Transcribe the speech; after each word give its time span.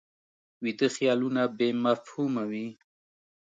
ویده 0.63 0.87
خیالونه 0.95 1.41
بې 1.57 1.69
مفهومه 1.85 2.43
وي 2.51 2.67